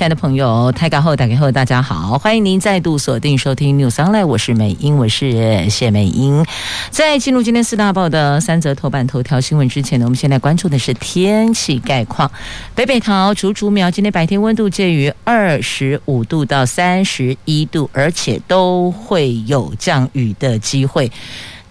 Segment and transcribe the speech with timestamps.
[0.00, 6.42] 亲爱的朋友，台港后打开后，大家好，欢迎您再度锁定收听 News Online，我是美英，我是谢美英。
[6.90, 12.32] 在进入今天四大报的三则头版头条新闻之前呢，我们先来关注的是天气概况。
[12.74, 21.12] 北北桃、竹竹苗今天白天温度介于二十五度到三十一度，而且都会有降雨的机会，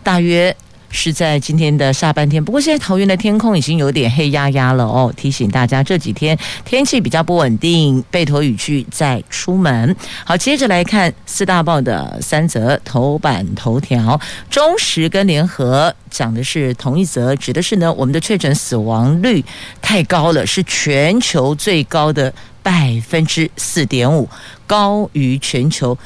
[0.03, 0.55] 大约。
[0.89, 5.13] 是在今天的下半天，不过现在桃园的天空已经有点黑压压了哦。
[5.15, 9.95] 提醒大家这几天天气比较不稳定，备妥雨具再出门。
[10.25, 19.43] 好，接着来看四大报的三则头版头条，中时跟联合讲的是同一则，指的是呢我们的确诊死亡率
[19.81, 24.27] 太高了，是全球最高的百分之四点五，
[24.65, 25.97] 高于全球。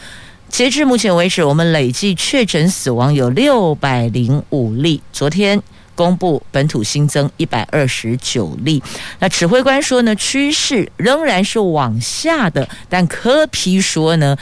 [0.53, 5.01] 截至目前为止，我们累计确诊死亡有六百零五例。
[5.11, 5.59] 昨天
[5.95, 8.79] 公布本土新增一百二十九例。
[9.17, 12.69] 那指挥官说呢，趋势仍然是往下的。
[12.87, 14.37] 但柯批说呢，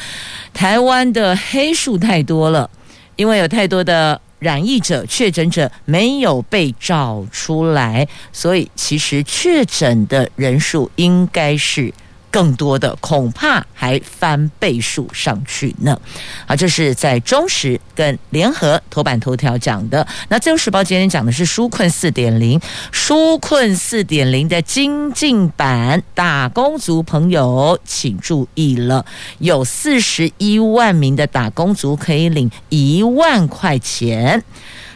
[0.54, 2.70] 台湾的黑数太多了，
[3.16, 11.94] 因为有太多的染疫者、确诊者没有被找出来，所以其实确诊的人数应该是。
[12.32, 16.00] 更多的恐怕还翻倍数上去呢。
[16.48, 20.08] 好，这是在中时跟联合头版头条讲的。
[20.30, 22.60] 那自由时报今天讲的是纾困四点零，
[22.94, 29.06] 纾困四点零的精进版，打工族朋友请注意了，
[29.40, 34.44] 有四十一万名的打工族可以领一万块钱。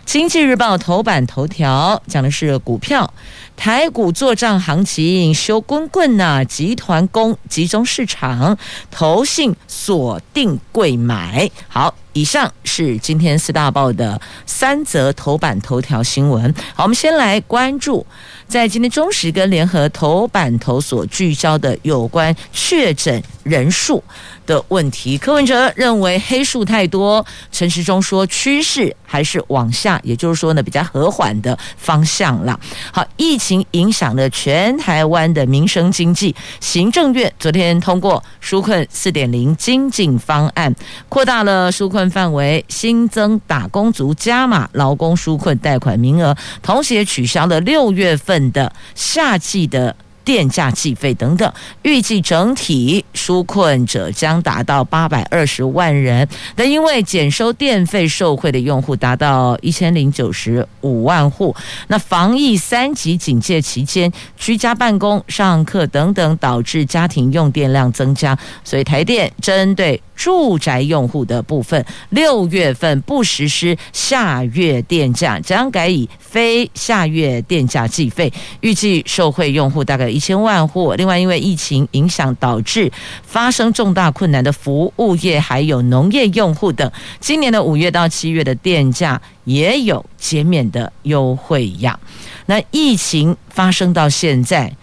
[0.06, 3.12] 经济日报头版头条讲的是股票。
[3.58, 8.58] 台股作帐行情修滚滚呐，集团攻集中市场，
[8.92, 11.50] 投信锁定贵买。
[11.68, 16.54] 好，以上是今天四大报的三则头版头条新闻。
[16.74, 18.06] 好，我们先来关注。
[18.48, 24.02] 在今天中时跟联合头版头所聚焦的有关确诊人数
[24.46, 32.58] 的问题，柯文哲认为黑数太多，陈时中说趋势还是往下，也就是说呢比较和缓的方向了。
[32.94, 40.74] 好，疫情影响了全台湾的民生经济，行政院昨天通过纾困四点零精进方案，
[41.10, 48.46] 扩大了纾困范围，新增打工族加码劳工纾困贷款名额，同时也取消了六月份。
[48.52, 51.52] 的夏季的电价计费等等，
[51.82, 56.28] 预计整体纾困者将达到八百二十万人。
[56.56, 61.56] 但因为减收电费受惠的用户达到一千零九十五万户，
[61.88, 70.02] 那防疫三级警戒期间，居家办公、上课等等，导致家庭用电量增加，所以台电针对。
[70.16, 78.32] 住宅用户的部分，六月份不实施下月电价，将改以非下月电价计费。
[78.62, 80.94] 预计受惠用户大概一千万户。
[80.94, 82.92] 另外，因为疫情影响导致
[83.24, 86.90] 发生重大困难的服务业还有农业用户等，
[87.20, 92.00] 今年的五月到七月的电价也有减免的优惠呀。
[92.46, 94.74] 那疫情发生到现在。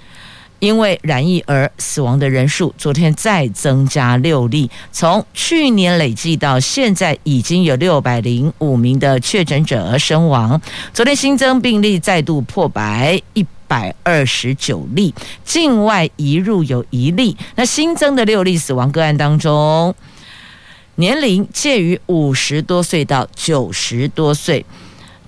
[0.63, 10.61] 因为染疫而死亡的人数，昨天再增加六例，从去年累计到现在，已经有六百零五名的确诊者而身亡。
[10.95, 15.13] 昨天新增病例再度破百，一百二十九例，
[15.45, 17.37] 境外移入有一例。
[17.57, 19.93] 那新增的六例死亡个案当中，
[20.95, 24.65] 年龄介于五十多岁到九十多岁。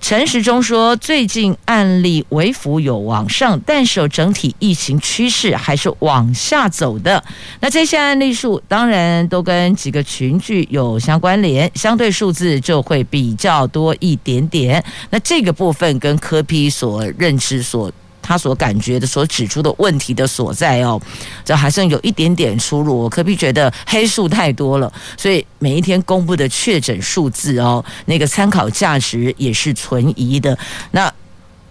[0.01, 7.23] 陈时中说，最近案例微幅有往上，但是有整体疫情趋势还是往下走的。
[7.59, 14.83] 那这些案例数当然都跟几个群聚有相关联，相对数字就会比较多一点点。
[15.09, 17.91] 那这个部分跟科批所认知所。
[18.27, 20.99] 他所感觉的、所指出的问题的所在哦，
[21.43, 22.97] 这还剩有一点点出入。
[22.97, 30.57] 我可比觉得黑数太多了，所以每一天公布的确诊数字哦，那个参考价值也是存疑的。
[30.89, 31.13] 那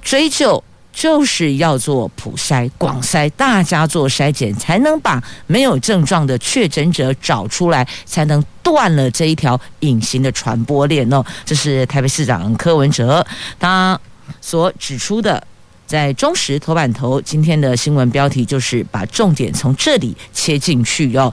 [0.01, 0.63] 追究
[0.93, 11.25] 就是要做普筛、广筛，大家做筛检，才能把没有症状的确诊者找出来，才能断了这一条隐形的传播链哦。
[11.45, 13.27] 这是台北市长柯文哲
[13.59, 13.99] 他
[14.41, 15.45] 所指出的。
[15.87, 21.33] 在中时头版头，今天的新闻标题就是把重点从这里切进去哦，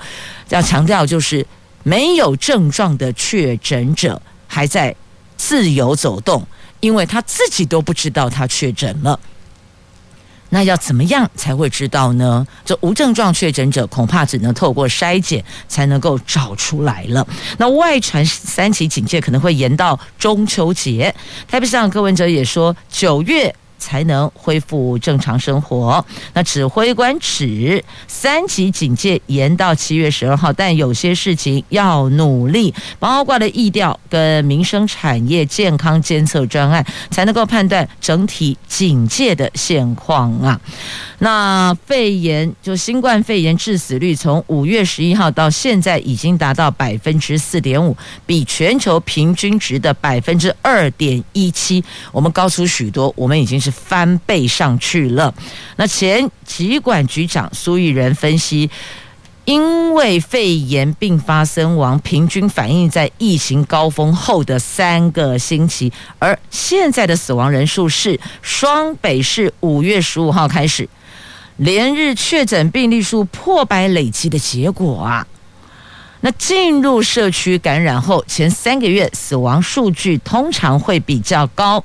[0.49, 1.45] 要强调就是
[1.83, 4.93] 没有症状的确诊者还在
[5.37, 6.45] 自由走动，
[6.81, 9.17] 因为他自己都不知道他确诊了。
[10.49, 12.45] 那要怎么样才会知道呢？
[12.65, 17.25] 这无症状确诊者恐怕只能透过筛检才能够找出来了。
[17.57, 21.15] 那外传三级警戒可能会延到中秋节。
[21.47, 23.55] 台北市长柯文哲也说，九月。
[23.81, 26.05] 才能恢复正常生活。
[26.33, 40.61] 那指挥官指三级警戒延到七月十二号，但有些事情要努力，包括了疫调跟民生产业健康监测专案，才能够判断整体警戒的现况啊。
[41.23, 47.95] 那肺炎就新冠肺炎致死率从五月十一号到现在已经达到百分之四点五，
[48.25, 55.31] 比全球平均值的百分之二点一七，我们高出许多，我们已经是翻倍上去了。
[55.75, 58.67] 那前疾管局长苏玉仁分析，
[59.45, 70.89] 因为肺炎并发身亡，平均反映在疫情高峰后的三个星期，而现在的死亡人数是双北市五月十五号开始。
[71.61, 75.27] 连日确诊病例数破百累积的结果啊，
[76.21, 81.83] 那进入社区感染后，前三个月死亡数据通常会比较高，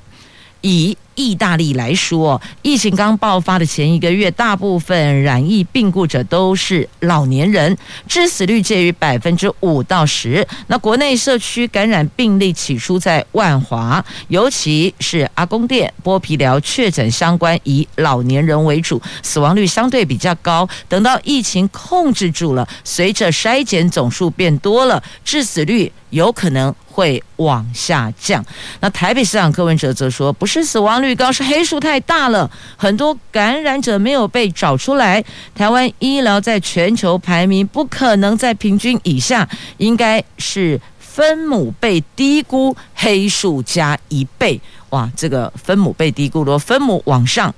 [0.62, 0.96] 以。
[1.16, 7.76] 意大利来说，疫情刚爆发的前一个月，大部分染疫病故者都是老年人，
[8.06, 10.46] 致死率介于百分之五到十。
[10.68, 20.68] 那国内社区感染病例起初在万华，尤其是阿公店、剥皮寮确诊相关，以老年人为主，死亡率相对比较高。
[20.88, 28.44] 等到疫情控制住了，随着筛检总数变多了，致死率有可能会往下降。
[28.80, 35.24] 那台北市长柯文哲则说，不是死亡率最高，是黑数太大了，很多感染者没有被找出来。
[35.54, 44.60] 台湾医疗在全球排名不可能在平均以下，应该是分母被低估，黑数加一倍。
[44.90, 47.54] 哇，这个分母被低估了，分母往上，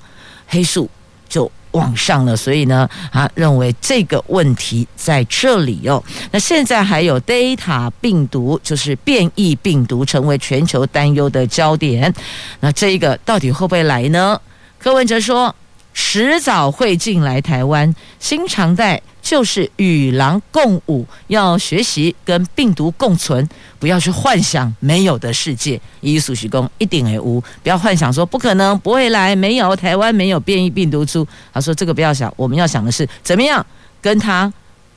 [0.46, 0.90] 黑数
[1.26, 1.50] 就。
[1.72, 6.02] 往上了，所以呢，啊，认为这个问题在这里哦。
[6.30, 12.12] 那现在还有 Delta 病毒，就是变异病毒，成为全球担忧的焦点。
[12.60, 14.40] 那这一个到底会不会来呢？
[14.78, 15.54] 柯文哲说，
[15.92, 19.00] 迟早会进来台湾，新常态。
[19.20, 23.46] 就是与狼共舞，要学习跟病毒共存，
[23.78, 25.78] 不要去幻想没有的世界。
[26.00, 31.28] 伊苏徐公一定会无，不要幻想说不可能不会来，没有台湾没有变异病毒株。
[31.52, 33.66] 他说这个不要想，我们要想的是怎么样
[34.00, 34.50] 跟他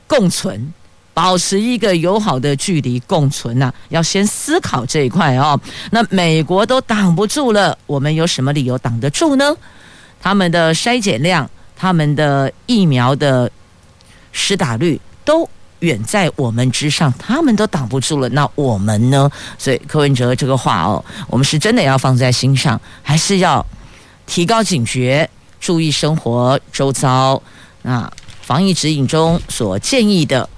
[0.06, 0.72] 共存，
[1.12, 3.74] 保持一个友好的距离共存呐、啊。
[3.90, 5.60] 要先思考这一块哦。
[5.90, 9.54] 那美国都挡不住了，我们有什么理由挡得住呢？
[10.22, 13.50] 他们的筛检量，他们的疫苗的。
[14.34, 15.46] 施打率都
[15.80, 19.30] 远在我们之上，他们都挡不住了，那我们呢？
[19.58, 23.62] 所以柯文哲这个话哦，我们是真的要放在心上，还是要
[24.24, 25.28] 提高警觉，
[25.60, 27.42] 注意生活周遭。
[27.82, 28.10] 那
[28.40, 30.48] 防疫指引中所建议的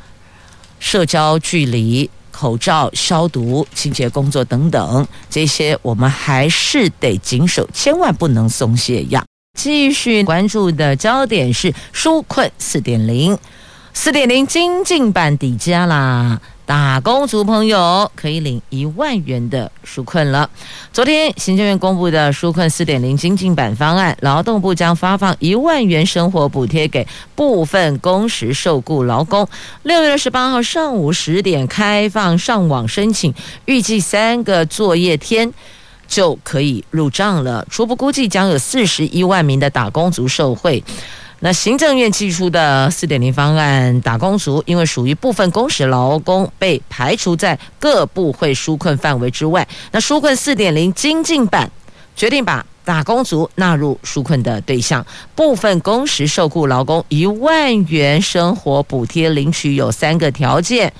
[0.78, 9.24] 社交距离、口罩消毒、清洁工作等等，这些我们还是得谨守，千万不能松懈呀。
[9.54, 13.38] 继续关注的焦点是纾困四点零。
[13.94, 20.50] 四点零精进版底加啦，打工族朋友可以领一万元的纾困了。
[20.92, 27.06] 昨天行政院公布的纾困四点零精进版方案，劳动部将发放一万元生活补贴给
[27.36, 29.48] 部分工时受雇劳工。
[29.84, 33.32] 六月二十八号上午十点开放上网申请，
[33.66, 35.52] 预计三个作业天
[36.06, 37.66] 就可以入账了。
[37.70, 40.82] 初步估计将有四十一万名的打工族受惠。
[41.40, 49.66] 那行政院寄出的四点零方案，打工族因为属于部分工时劳工，被排除在各部会纾困范围之外。
[49.92, 51.70] 那纾困四点零精进版
[52.16, 60.90] 决定把打工族纳入纾困的对象，部分工时受雇劳工一万元生活补贴领取有三个条件，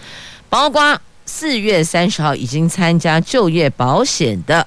[0.51, 4.67] 包括四月三十号已经参加就业保险的。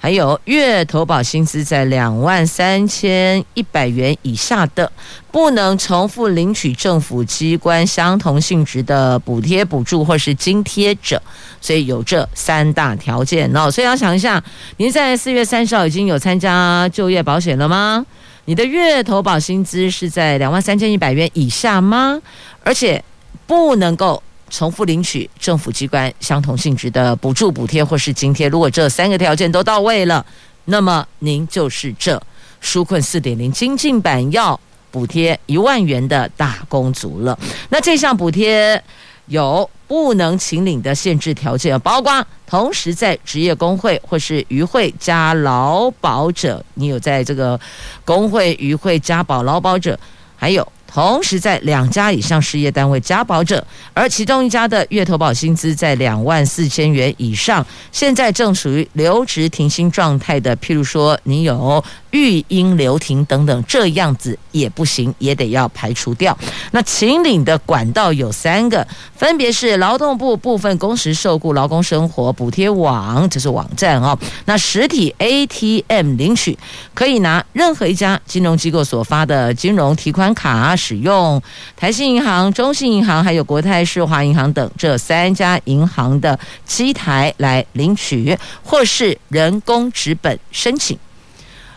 [0.00, 4.90] 还有月投保薪资在两万三千一百元以下的，
[5.32, 11.20] 不能重复领取政府机关相同性质的补贴、补助或是津贴者，
[11.60, 13.68] 所以有这三大条件哦。
[13.68, 14.42] 所以要想一下，
[14.76, 18.06] 您在四月三十号已经有参加就业保险了吗？
[18.44, 22.20] 你的月投保薪资是在两万三千一百元以下吗？
[22.62, 23.02] 而且
[23.48, 24.22] 不能够。
[24.50, 30.24] 重复领取政府机关相同性质的补助、补贴或是津贴，如果这三个条件都到位了，
[30.66, 32.20] 那么您就是这
[32.62, 34.58] 纾困四点零精进版要
[34.90, 37.38] 补贴一万元的打工族了。
[37.68, 38.82] 那这项补贴
[39.26, 47.58] 有不能请领的限制条件，包括同时在职业工会或是渔会加劳保者，你有在这个
[48.04, 49.98] 工会、渔会加保劳保者，
[50.36, 50.66] 还有。
[50.90, 66.36] 同时，在两家以上事业单位加保者，而其中一家的月投保薪资在两万四千元以上，现在正属于留职停薪状态的，譬如说你有育婴留停等等，这样子也不行，也得要排除掉。
[66.70, 74.18] 那请领的管道有三个，分别是劳动部部分工时受雇劳工生活补贴网，这是网站哦。
[74.46, 76.58] 那实体 ATM 领取
[76.94, 80.77] 可以拿任何一家金融机构所发的金融提款卡。
[80.78, 81.42] 使用
[81.76, 90.96] 台新银行、中信银行还有国泰世华银行等这三家银行的机台来领取，或是人工纸本申请。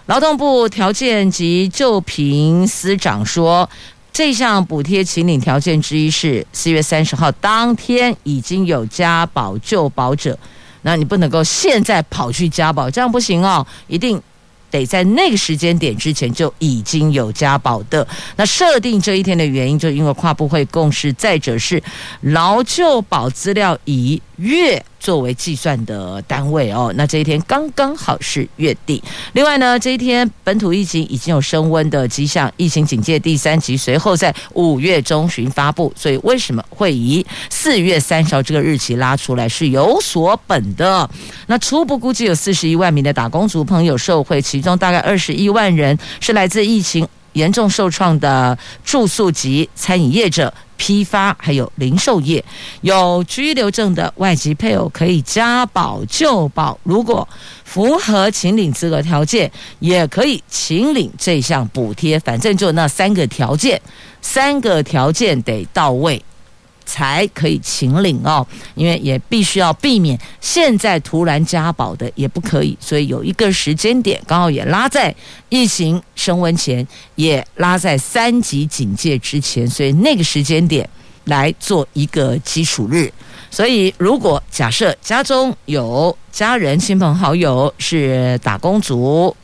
[0.05, 3.69] 劳动部条件及就贫司长说，
[4.13, 10.37] 这项补贴请领条件之一是四月三十号当天已经有加保就保者，
[10.83, 14.21] 那你不能够现在跑去加保，这样不行哦，一定。
[14.71, 18.07] 得在那个时间点之前就已经有加保的。
[18.37, 21.83] 那设定这一天的原因，就因为跨部会共识，再者是
[22.21, 29.03] 劳就保资料以月作为计算的单位哦，那这一天刚刚好是月底。
[29.33, 41.09] 另外呢，这一天本土疫情已经有升温的迹象，疫情警戒第三级随后在五月中旬发布，所以为什么会以四月三十号这个日期拉出来是有所本的。
[41.47, 50.53] 那初步估计有四十一万名的打工族朋友受惠，其中大概二十一万人是来自疫情严重受创的住宿及餐饮业者。
[50.77, 52.43] 批发还有零售业
[52.81, 57.29] 有居留证的外籍配偶可以加保就保，如果
[57.63, 62.19] 符合请领资格条件，也可以请领这项补贴。
[62.21, 63.79] 反正就那三个条件，
[64.23, 66.19] 三个条件得到位。
[66.85, 68.45] 才可以请领哦，
[68.75, 75.13] 因为也必须要避免现在突然加保的也不可以，所以有一个时间点刚好也拉在
[75.49, 76.85] 疫情升温前，
[77.15, 80.87] 也拉在三级警戒之前，所以那个时间点
[81.25, 83.11] 来做一个基础日。
[83.49, 89.35] 所以如果假设家中有家人、亲朋好友是打工族，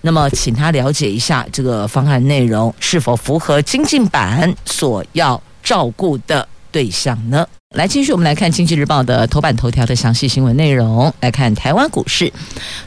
[0.00, 6.46] 那么请他了解一下这个方案内容是否符合精进版所要照顾的。
[6.74, 7.46] 对象呢？
[7.76, 11.14] 来，继续我们来看《经济日报》的头版头条的详细新闻内容。
[11.20, 12.32] 来看台湾股市，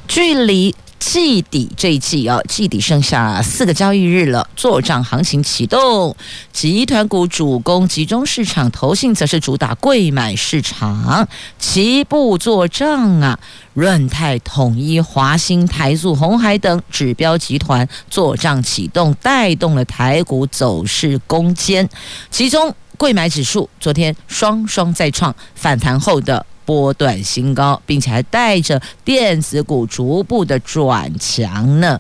[0.10, 6.14] 距离季底这一季啊，季底剩下四个交易日了，做账行情启动。
[6.52, 11.26] 集团股主攻集中市场，投信则是主打柜买市场，
[11.58, 13.40] 齐步作账啊！
[13.74, 21.88] 润泰、统一、华兴、台塑、鸿海等指标集团做账启动，带动了台股走势攻坚，
[22.30, 22.76] 其中。
[22.98, 31.98] 贵买指数昨天双双再创反弹后的波段新高，并且还带着电子股逐步的转强呢，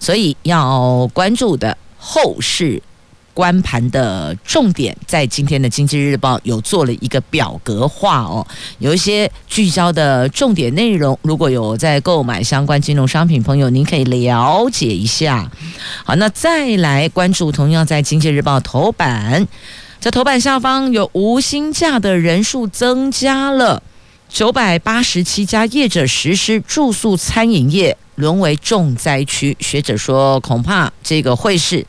[0.00, 2.82] 所以要关注的后市
[3.32, 8.44] 观盘的重点，在今天的《经济日报》有做了一个表格化哦，
[8.80, 15.48] 有一些聚焦的重点内容，如果有在购买相关金融商品朋友，您可以了解一下。
[16.04, 19.46] 好，那再来关注同样在《经济日报》头版。
[20.00, 23.82] 在头版下方有无薪假的人数增加了，
[24.28, 29.56] 九百八十七家业者实施住宿餐饮业沦为重灾区。
[29.58, 31.84] 学者说，恐怕这个会是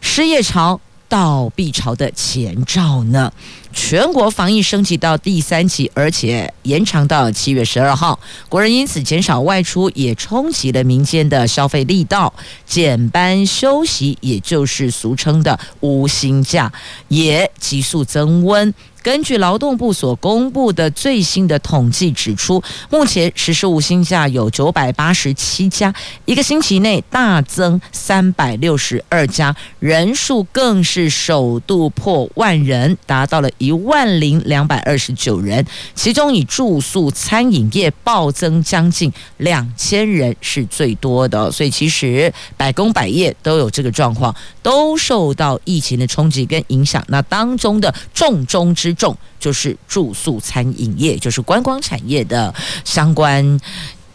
[0.00, 0.80] 失业潮、
[1.12, 3.30] 到闭潮的前兆呢。
[3.70, 8.18] 全国防疫升级到第三级，而且延长到七月十二号。
[8.48, 12.32] 国人因此减少外出，也冲击了民间的消费力道。
[12.66, 16.72] 减班休息，也就是俗称的无薪假，
[17.08, 18.72] 也急速增温。
[19.02, 25.92] 根据劳动部所公布的最新的统计指出，目前实施无薪假有九百八十七家，
[26.24, 35.64] 一个星期内大增三百六十二家，人数更是首度破万人，达到了一万零两百二十九人。
[35.94, 47.04] 其中以住宿餐饮业暴增将近两千人是最多的，所以其实百工百业都有这个状况，都受到疫情的冲击跟影响。
[47.08, 53.58] 那当中的重中之重就是住宿餐饮业，就是观光产业的相关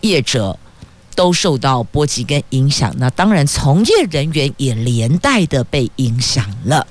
[0.01, 0.57] 业者，
[1.17, 2.93] 都受到波及跟影响。
[2.99, 6.85] 那当然，从业人员也连带的被影响了。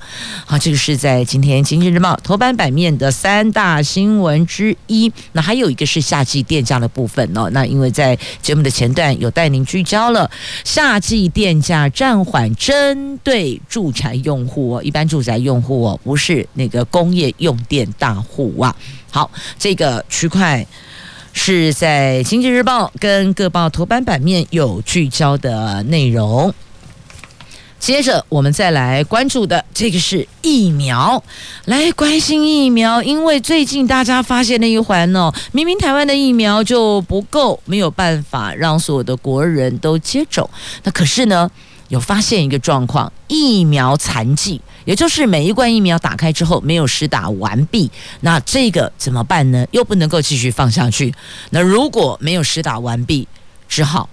[0.45, 5.09] 好，这个是在今天《经济日报》头版版面的三大新闻之一。
[5.31, 7.49] 那还有一个是夏季电价的部分哦。
[7.51, 10.29] 那因为在节目的前段有带您聚焦了
[10.65, 18.75] 夏季电价暂缓，针对住宅用户哦，一般住宅用户哦，不是那个工业用电大户啊。
[19.09, 20.67] 好，这个区块。
[21.37, 26.51] 是在《经济日报》跟各报头版版面有聚焦的内容。
[27.79, 31.23] 接着，我们再来关注的这个是疫苗，
[31.65, 40.49] 来关心疫苗，因为最近大家发现了一环哦，明明台湾的疫苗就不够，没有办法让所有的国人都接种，
[40.83, 41.49] 那可是呢，
[41.89, 47.89] 有发现一个状况，疫苗残剂，也就是每一罐疫苗打开之后没有施打完毕，
[48.21, 49.65] 那这个怎么办呢？
[49.71, 51.13] 又不能够继续放下去。
[51.51, 53.27] 那如果没有施打完毕，
[53.69, 54.09] 只好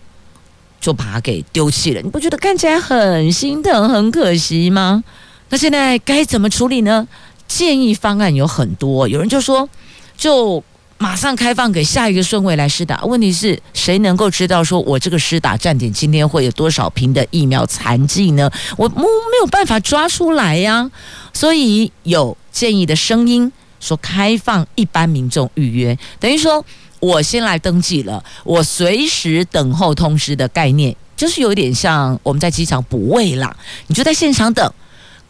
[0.81, 2.01] 就把它给丢弃了。
[2.01, 5.03] 你不觉得看起来很心疼、很可惜吗？
[5.49, 7.09] 那现在该怎么处理呢？
[7.49, 9.69] 建议方案有很多，有人就说
[10.17, 10.63] 就。
[11.05, 13.05] 马上开放给下一个顺位来施打。
[13.05, 18.51] 问题是谁能够知道说我这个施打站点今天会有多少瓶的疫苗残剂呢？
[18.79, 19.05] 我没
[19.43, 20.91] 有办法抓出来呀。
[21.35, 26.65] 所以有建议的声音说开放一般民众预约，等于说
[27.01, 33.55] 我先来登记了，我随时等候通知的概念，就是有点像我们在机场补位啦，
[33.89, 34.73] 你就在现场等。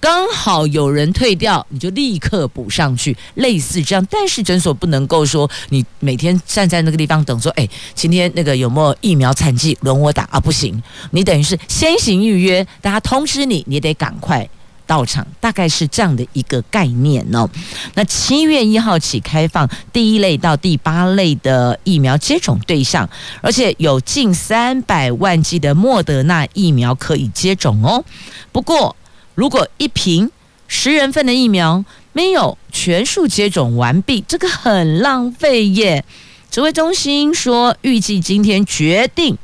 [0.04, 4.06] 刚好有人退掉，你就立刻补上去，类似这样。
[4.11, 10.38] 但是诊所不能够说你每天站在那个地方等，说哎，今天那个有没有疫苗残疾轮我打啊？
[10.38, 10.82] 不行，
[11.12, 14.46] 你等于是先行预约，大家通知你，你得赶快
[14.87, 17.49] 到场，大概是这样的一个概念哦。
[17.94, 23.08] 那七月一号起开放第一类到第八类的疫苗接种对象，
[23.40, 28.04] 而且有近三百万剂的莫德纳疫苗可以接种哦。
[28.52, 28.94] 不过，
[29.34, 30.30] 如果一瓶
[30.66, 36.04] 十人份的疫苗没有全数接种完毕，这个很浪费耶。
[36.50, 39.36] 指挥中心说，预计今天决定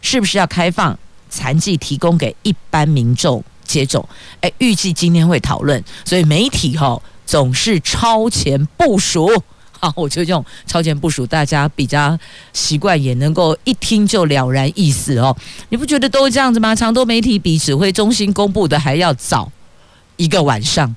[0.00, 0.98] 是不是要开放
[1.28, 4.08] 残疾提供给一般民众接种。
[4.40, 9.42] 哎，预计今天会讨论，所以媒体哈总是超前部署。
[9.84, 12.18] 啊，我就用超前部署，大家比较
[12.54, 15.36] 习惯，也能够一听就了然意思哦。
[15.68, 16.74] 你不觉得都这样子吗？
[16.74, 19.52] 长多媒体比指挥中心公布的还要早
[20.16, 20.96] 一个晚上。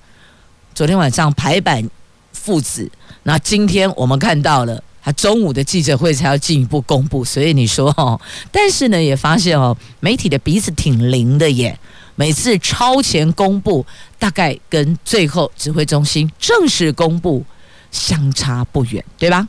[0.74, 1.90] 昨天晚上排版
[2.32, 2.90] 父子，
[3.24, 7.26] 那今天我们看到了，他中午的记者会才要进一步公布。
[7.26, 8.18] 所以你说哦，
[8.54, 11.78] 但是呢，也发现哦，媒体的鼻子挺灵的耶。
[12.16, 13.86] 每次超前公布，
[14.18, 17.44] 大概跟最后指挥中心正式公布。
[17.98, 19.48] 相差不远，对吧？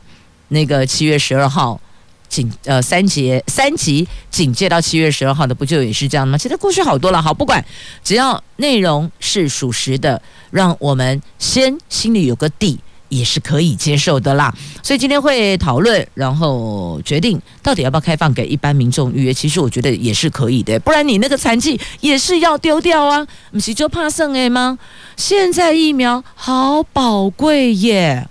[0.49, 1.79] 那个七月十二号
[2.27, 6.35] 警呃三级三级警戒到七月十二号的，不就也是这样吗？
[6.37, 7.63] 其实过去好多了，好，不管
[8.03, 14.53] 只要内容是属实的，让我们先心里有个底，也是可以接受的啦。
[14.81, 19.33] 所以今天会讨论，然后决定到底要不要开放给一般民众预约。
[19.33, 24.79] 其实我觉得也是可以的，不然你那个残疾也是要丢掉啊，不是就怕剩诶吗？
[25.15, 28.27] 现在疫苗好宝贵耶，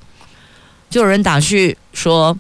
[0.91, 2.37] 就有人打趣说：“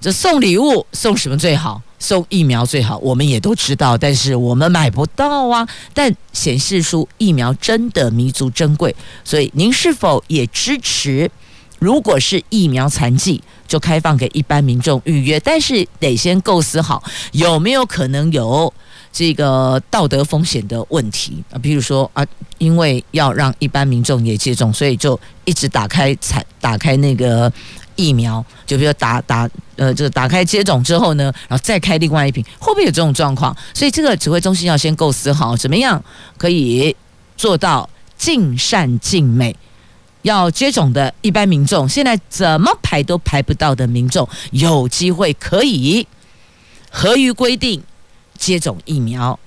[0.00, 1.80] 这送礼物送什么最好？
[1.98, 5.68] 送疫苗最好。”我们也都知道，但是我们买不到啊。
[5.92, 11.30] 但显示出疫苗真的弥足珍贵，所以您是否也支持？
[11.78, 18.72] 如果是疫苗残剂，就开放给一般民众预约，但是得先构思好有没有可能有。
[19.12, 22.24] 这个道德风险的问题啊，比如说啊，
[22.58, 27.52] 因为要让一般民众也接种，所以就一直打开采打开那个
[28.00, 33.54] 疫苗，就比如打打呃，这个打开接种之后呢，然后再开另外一瓶，会不会有这种状况？
[33.74, 36.02] 所以这个指挥中心要先构思好，怎么样
[36.38, 36.96] 可以
[37.36, 39.54] 做到尽善尽美？
[40.22, 46.06] 要接种的一般民众，现在怎么排都排不到的民众，有机会可以
[46.90, 47.82] 合于规定。
[48.38, 49.38] 接种疫苗，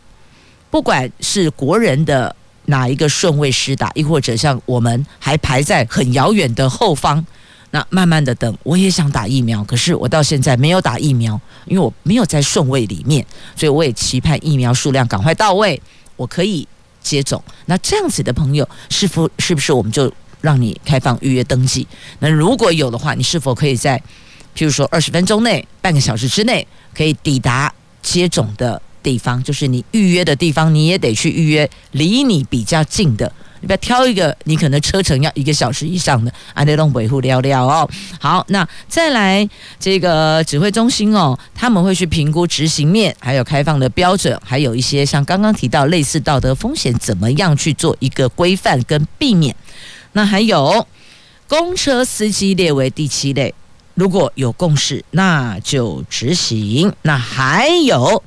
[0.69, 2.35] 不管是国人的
[2.65, 7.25] 哪一个顺位施打，亦或者像我们还排在很遥远的后方，
[7.73, 8.55] 那慢慢的等。
[8.62, 15.81] 我也想打疫苗，可是我到现在没有打疫苗，因为我没有在顺位里面，所以我也期盼疫苗数量赶快到位，
[16.15, 16.67] 我可以
[17.01, 17.43] 接种。
[17.65, 21.88] 那这样子的朋友，是否是不是我们就让你开放预约登记？
[22.19, 23.97] 那如果有的话，你是否可以在
[24.55, 27.73] 譬如说二十分钟内、半个小时之内可以抵达？
[28.03, 33.31] 接种的地方，就是你预约的地方，你也得去预约离你比较近的
[33.63, 37.89] 你不要挑一个，你可能车程要一个小时以上的，啊，那种维护聊聊哦。
[38.19, 39.47] 好，那再来
[39.80, 49.56] 这个指挥中心哦，他们会去评估执行面，还有开放的标准，还有一些像刚刚提到类似道德风险，怎么样去做一个规范跟避免。
[50.12, 50.86] 那还有
[51.47, 53.56] 公车司机列为第七类，
[53.93, 56.93] 如果有共识，那就执行。
[57.04, 58.21] 那还有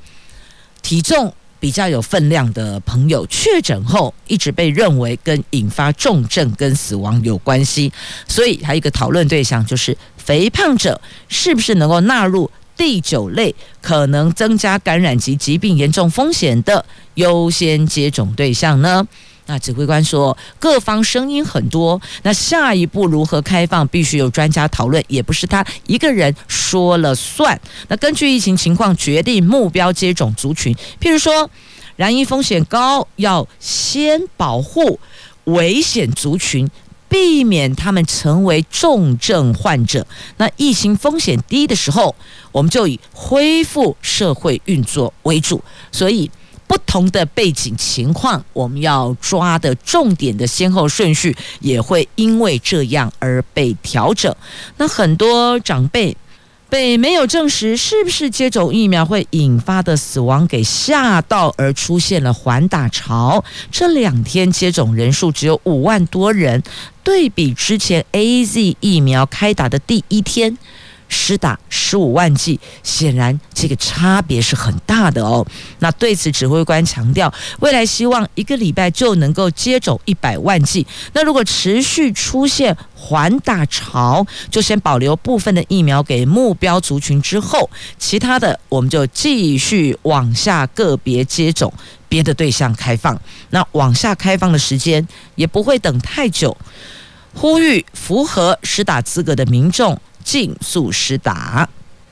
[0.81, 7.91] 体重比较有分量的朋友确诊后，一直被认为跟引发重症跟死亡有关系，
[8.27, 19.07] 所以还有一个讨论对象就是肥胖者是不是能够纳入第九类，可能增加感染及疾病严重风险的优先接种对象呢？
[19.49, 27.57] 那指挥官说，各方声音很多，那下一步如何开放，必须有专家讨论，也不是他一个人说了算。
[27.87, 31.49] 那根据疫情情况决定目标接种族群，譬如说，
[31.95, 34.99] 染疫风险高，要先保护
[35.45, 36.69] 危险族群，
[37.07, 40.05] 避免他们成为重症患者。
[40.35, 42.13] 那疫情风险低的时候，
[42.51, 45.63] 我们就以恢复社会运作为主。
[45.91, 46.29] 所以。
[46.67, 54.35] 不同的背景情况，我们要抓的重点的先后顺序也会因为这样而被调整。
[54.75, 56.15] 那很多长辈
[56.69, 63.41] 被没有证实是不是接种疫苗会引发的死亡给吓到，而出现了缓打潮。
[63.71, 66.61] 这两天接种人数只有五万多人，
[67.03, 70.57] 对比之前 AZ 疫苗开打的第一天。
[71.07, 75.45] 施打十五万剂，显然这个差别是很大的哦。
[75.79, 80.85] 那对此，指挥官强调，未来希望一个礼拜就能够接种一百万剂。
[81.13, 91.71] 那如果持续出现缓打潮，就先保留部分的疫苗给目标族群，之后其他的我们就继续往下个别接种
[92.09, 93.19] 别的对象开放。
[93.51, 96.55] 那往下开放的时间也不会等太久，
[97.33, 99.99] 呼吁符合施打资格的民众。
[100.27, 101.69] 尽速施打，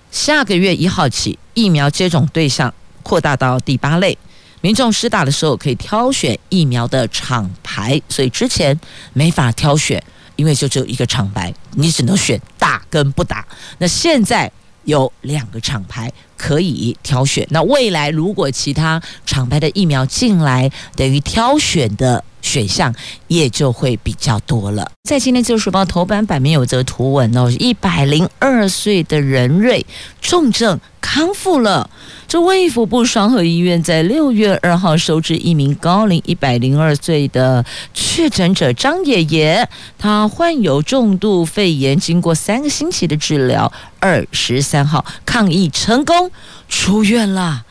[0.09, 2.73] 下个月一号起，疫苗接种对象
[3.03, 4.17] 扩大到第八类。
[4.61, 8.79] 民众施打的时候可以挑选疫苗的厂牌，所以之前
[9.11, 10.01] 没法挑选，
[10.37, 13.45] 因为就只有一个厂牌，你只能选打跟不打。
[13.79, 14.49] 那现在
[14.85, 22.23] 有两个厂牌可以挑选，那未来如果其他厂牌的疫苗进来，等于挑选的。
[22.45, 22.93] 选项
[23.27, 24.89] 也就会比较多了。
[25.03, 29.83] 在今天《自由时报》头版版面有则图文哦，一百零二岁的任瑞
[30.21, 31.89] 重症康复了。
[32.27, 46.29] 这卫福部双和医院在六月二号收治一名高龄一百零二岁的确诊者张爷爷，他患有重度肺炎，经过三个星期的治疗，二十三号抗疫成功
[46.69, 47.63] 出院了。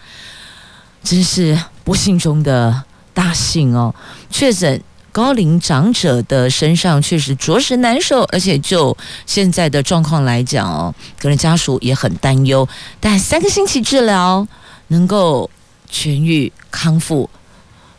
[1.05, 2.83] 真是不幸中的。
[3.15, 3.95] 大幸哦，
[4.37, 12.69] 确诊高龄长者的身上确实着实难受，而且就现在的状况来讲哦，个人家属也很担忧。
[12.99, 14.45] 但三个星期治疗
[14.89, 15.49] 能够
[15.89, 17.31] 痊愈康复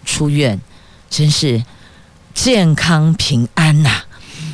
[0.03, 0.59] 出院，
[1.09, 1.63] 真是
[2.33, 4.01] 健康平安呐、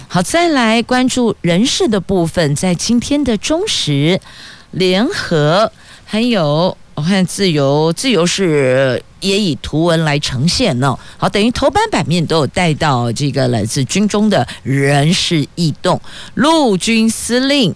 [0.08, 4.22] 好，再来关注人事的部分，在今天的中时
[4.70, 5.72] 联合
[6.06, 6.78] 还有。
[6.94, 10.98] 我看自由，自由是也以图文来呈现呢。
[11.18, 16.02] 好，等于头版版面都有带到这个来自军中的人事异动。
[16.34, 17.74] 陆军司令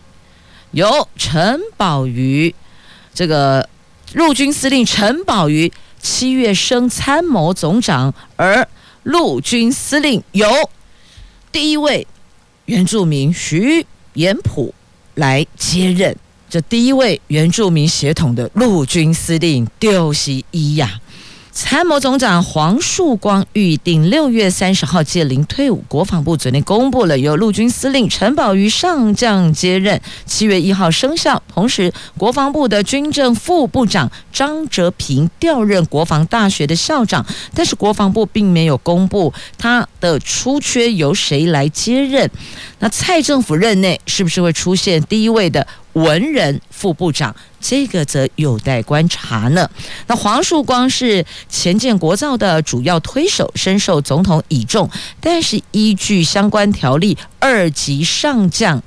[0.72, 2.54] 由陈宝瑜，
[3.14, 3.70] 这个
[4.14, 8.68] 陆军司令陈宝瑜七月升参谋总长，而
[9.04, 10.48] 陆军司令由
[11.52, 12.06] 第一位
[12.66, 14.74] 原住民徐延甫
[15.14, 16.16] 来接任。
[16.48, 21.00] 这第一位原住民协统的陆军司令丢西伊呀。
[21.56, 31.42] 参谋总长黄树光预定六月三十号届龄退伍，国防部昨天公布了由陆军司令陈宝瑜上将接任，七月一号生效。
[31.48, 42.30] 同时，国防部的军政副部长张哲平调任国防大学的校长，但是国防部并没有公布他的出缺由谁来接任。
[42.80, 45.66] 那蔡政府任内是不是会出现第一位的
[45.96, 47.36] 文人副部长？
[47.60, 49.70] 这个则有待观察呢。
[50.08, 58.84] 那黄树光是前建国造的主要推手，深受总统倚重，但是依据相关条例，二级上将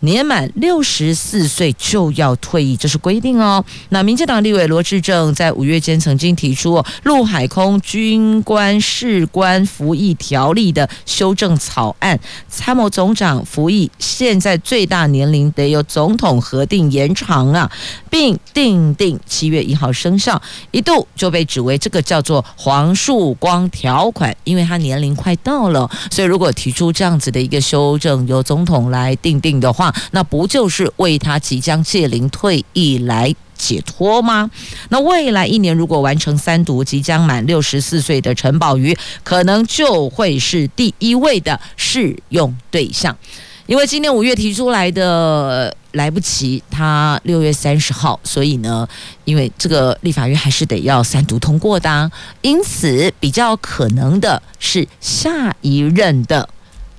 [0.00, 3.64] 年满六十四岁就要退役，这是规定哦。
[3.88, 17.70] 那民进党立委罗志正在五月间曾经提出陆海空军官士官服役条例的修正草案，参谋总长服役现在最大年龄得由总统核定延长啊，
[18.10, 20.40] 并定定七月一号生效，
[20.72, 29.85] 一度就被指为这个叫做黄树光条款，因为他年龄快到了，所以如果提出这样子的一个修正，由总统来定定的话。
[30.12, 34.50] 那不就是为他即将届龄退役来解脱吗？
[34.90, 43.16] 那未来一年如果完成三读，即将满六十四岁的陈宝瑜，可能就会是第一位的适用对象。
[43.66, 48.86] 因为今年五月提出来的来不及，他六月三十号，所以呢，
[49.24, 52.08] 因为这个立法院还是得要三读通过的，
[52.42, 56.48] 因此比较可能的是下一任的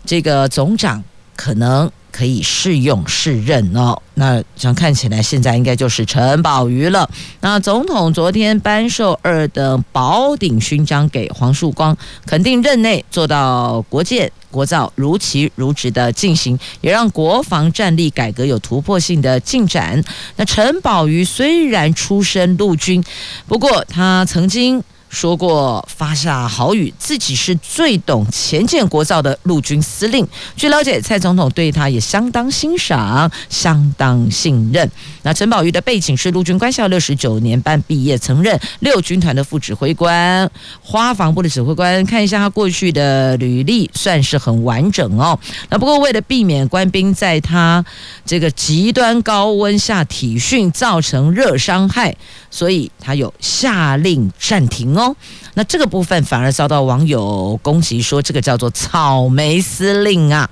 [0.06, 1.02] 这个总长
[1.38, 1.90] 可能。
[2.18, 7.08] 可以试用试任哦，那这样看起来现在应该就是陈宝瑜了。
[7.42, 20.04] 那总统昨天颁授二等宝鼎勋章给黄树光，肯定任内做到国建国造如期如职的进行，也让国防战力改革有突破性的进展。
[20.38, 23.04] 那陈宝瑜虽然出身陆军，
[23.48, 24.84] 不过他曾经。
[25.18, 30.28] 说过发下豪语，自己是最懂前舰国造的陆军司令。
[30.56, 34.88] 据了解，蔡总统对他也相当欣赏，相当信任。
[35.24, 40.48] 那陈宝瑜的背景是陆军官校六十九年半毕业，曾任六军团的副指挥官、
[40.84, 42.06] 花防部的指挥官。
[42.06, 45.40] 看一下他过去的履历，算是很完整哦。
[45.70, 47.84] 那不过为了避免官兵在他
[48.24, 52.16] 这个极端高温下体训造成热伤害，
[52.52, 54.96] 所以他有下令暂停。
[54.96, 55.07] 哦，
[55.54, 60.50] 那这个部分反而遭到网友攻击，说这个叫做草莓司令啊。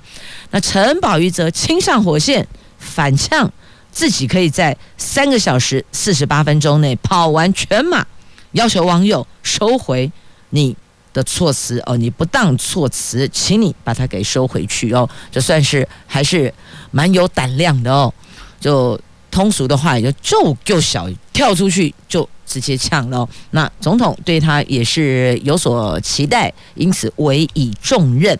[0.50, 2.46] 那陈宝瑜则亲上火线
[2.78, 3.50] 反呛，
[3.90, 8.06] 自己可以在三个小时四十八分钟内跑完全马，
[8.52, 10.10] 要求网友收回
[10.50, 10.76] 你
[11.12, 15.08] 的措辞哦，你不当措辞，请你把它给收回去哦。
[15.30, 16.52] 这算是还是
[16.90, 18.12] 蛮有胆量的哦。
[18.60, 18.98] 就
[19.30, 22.28] 通俗的话，也就就就小跳出去就。
[22.46, 28.38] 直接呛了，那总统对他也是有所期待，因此委以重任。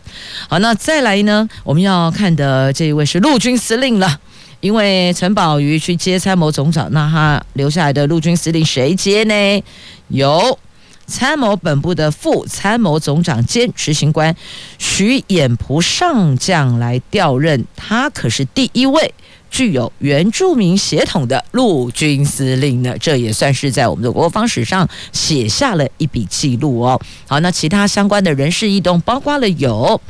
[0.48, 4.20] 好，那再来呢，我们要看的这一位是陆军司令了，
[4.60, 9.64] 因为陈宝瑜去接参谋总长，那他留下来的陆军司令谁接呢？
[10.08, 10.58] 由
[11.06, 14.34] 参谋本部的副参谋总长兼执行官
[14.78, 19.12] 徐衍蒲上将来调任，他可是第一位。
[19.50, 27.00] 具有原住民血统的陆军司令呢，这也算是在我们的国防史上写下了一笔记录哦。
[27.26, 30.00] 好，那其他相关的人事异动，包括了有，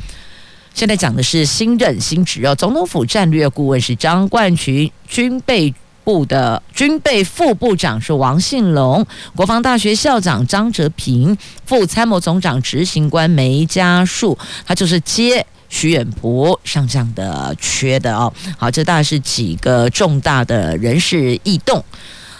[0.73, 5.73] 现在讲的是新任新职哦，总统府战略顾问是张冠群，军备
[6.03, 15.45] 部的军备副部长是王信龙，国防大学校长张哲平，副参谋总长执行官梅家树，他就是接。
[15.69, 21.83] 徐衍蒲上将的缺的哦，好，这大概是几个重大的人事异动，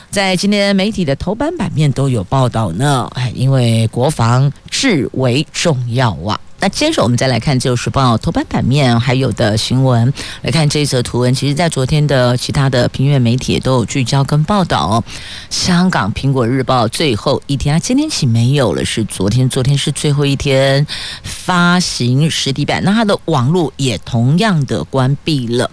[0.10, 3.10] 在今天媒体的头版版面都有报道呢。
[3.14, 6.40] 哎，因为国防至为重要啊。
[6.60, 11.34] 那接着我们再来看《自由时报》头版版面还有的新闻，来看这一则图文。
[11.34, 15.04] 其实，在昨天的其他的平面媒体也都有聚焦跟报道。
[15.52, 20.86] 香港《苹果日报》最后一天，啊，今天起没有了，是昨天，昨天是最后一天
[21.22, 25.70] 发行实体版，那它的网络也同样的关闭了。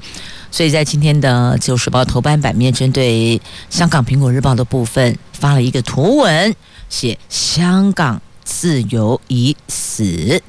[0.50, 6.54] 所以在今天的《自由时报》头版版面，针对香港《苹果日报》的部分发了一个图文，
[6.90, 10.42] 写“香港自由已死”。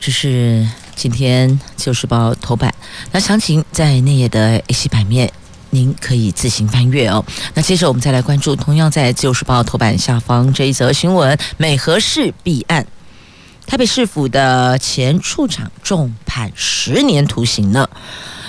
[0.00, 2.72] 这是今天《旧时报》头版，
[3.10, 5.30] 那详情在内页的 A 版面，
[5.70, 7.24] 您可以自行翻阅哦。
[7.54, 12.86] 那接着我们再来关注，同样在《旧时报》头版下方这一则新闻：美和市弊案，
[13.66, 17.88] 台北市府的前处长重判十年徒刑呢。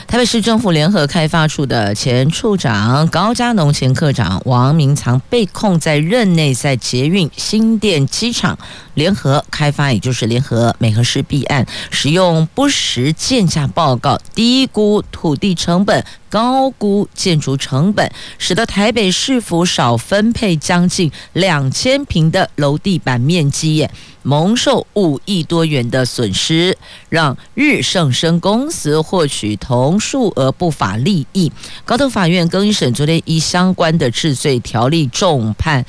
[0.10, 8.58] 台北市政府联合开发处的前处长高家农、前科长王明藏被控在任内在捷运新店机场
[8.96, 23.88] 联合开发，也就是联合美和市弊案，使用不实建价报告，低估土地成本，高估建筑成本，使得台北市府少分配将近两千坪的楼地板面积。
[24.22, 31.52] 蒙受五亿多元的损失，让日盛生公司获取同数额不法利益。
[31.86, 35.86] 高等法院更一审昨天依相关的治罪条例重判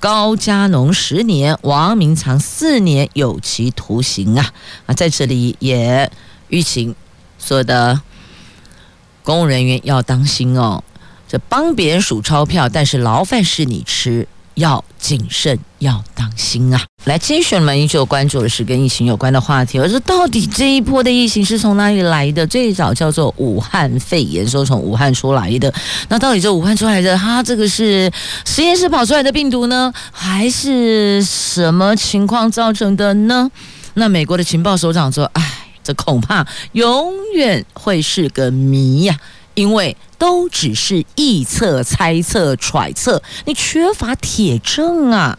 [0.00, 4.52] 高嘉农十年，王明藏四年有期徒刑啊！
[4.86, 6.10] 啊，在这里也
[6.48, 6.94] 预请
[7.38, 8.00] 所有的
[9.28, 10.82] 公务人员要当心哦，
[11.28, 14.26] 这帮别人数钞票，但是牢饭是你吃。
[14.54, 16.80] 要谨慎，要当心啊！
[17.04, 22.44] 来，今天我们依旧关注的是跟疫情有关的话题，而是到底这一波的疫情是从哪里来的？
[22.44, 25.72] 最早叫做武汉肺炎，说从武汉出来的。
[26.08, 28.10] 那到底这武汉出来的，它这个是
[28.44, 33.48] 实验室跑出来的病毒呢，还是什么情况造成的呢？
[33.94, 39.18] 那美国的情报首长说：“哎，这恐怕永远会是个谜呀。”
[39.54, 45.36] 因为都只是臆测、猜测、揣测，你缺乏铁证啊！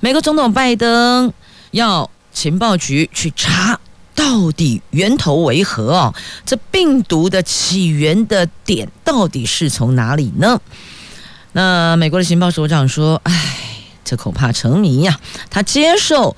[0.00, 1.32] 美国总统拜登
[1.70, 3.78] 要情报局去查，
[4.12, 6.12] 到底源头为何哦？
[6.44, 10.60] 这病毒的起源的点到底是从哪里呢？
[11.52, 13.56] 那美国的情报首长说：“哎，
[14.04, 16.36] 这恐怕成谜呀！”他接受。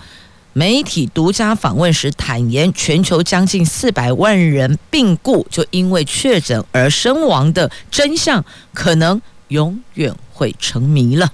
[0.59, 8.43] 媒体独家访问时坦言，全球将近四百万人病故，就因为确诊而身亡的真相，
[8.73, 11.31] 可能永远会成谜了。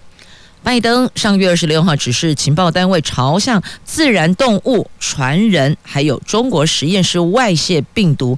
[0.65, 8.37] 拜登上月二十六号指示情报单位朝向自然动物传人，还有中国实验室外泄病毒，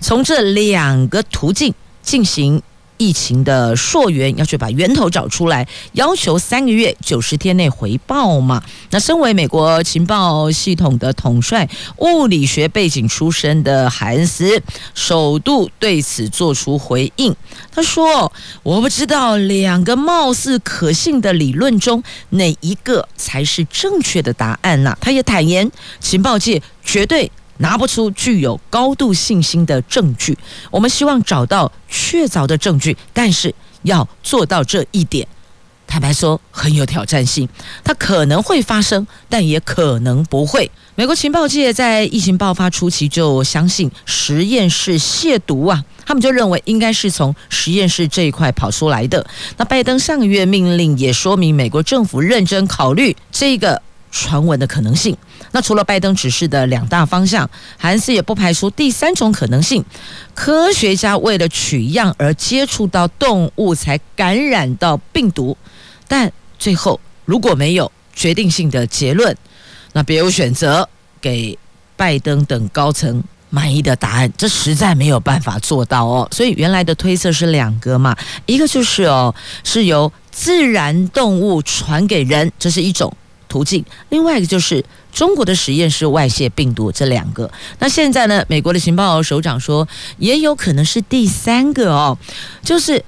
[0.00, 2.60] 从这两个途径进行。
[2.96, 8.62] 疫情的溯源要去把源头找出来，要求三个月九十天内回报嘛。
[8.90, 14.62] 那身为美国情报系统的统帅、物理学背景出身的海恩斯，
[14.94, 17.34] 首度对此做出回应。
[17.72, 27.30] 他说：“我不知道两个貌似可信的理论中哪一个才是正确的答案呐、”他也坦言，情报界绝对。
[27.58, 30.36] 拿不出具有高度信心的证据，
[30.70, 35.26] 我们希望找到确凿的证据，但是要做到这一点，
[35.86, 37.48] 坦白说很有挑战性。
[37.82, 40.70] 它可能会发生，但也可能不会。
[40.96, 49.26] 美国情报界在疫情爆发初期就相信实验室亵渎啊，他们就认为应该是从实验室这一块跑出来的。
[49.56, 53.82] 那拜登上个月命令也说明，美国政府认真考虑这个
[54.14, 55.16] 传闻的可能性。
[55.50, 59.84] 那除了拜登指示的两大方向，韩斯也不排除第三种可能性：
[60.34, 65.56] 科学家为了取样而接触到动物才感染到病毒。
[66.06, 69.36] 但最后如果没有决定性的结论，
[69.92, 70.88] 那别无选择，
[71.20, 71.58] 给
[71.96, 76.28] 拜登等高层满意的答案，这实在没有办法做到哦。
[76.30, 83.12] 所以原来的推测是两个嘛，一个就是哦，是由自然动物传给人，这是一种
[83.54, 84.84] 途径；另外一个就是。
[85.14, 87.48] 中国的实验室外泄病毒，这两个。
[87.78, 88.44] 那现在呢？
[88.48, 89.86] 美国的情报首长说，
[90.18, 92.18] 也有可能是第三个哦，
[92.64, 93.00] 就是。